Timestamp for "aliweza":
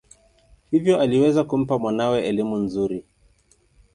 0.99-1.43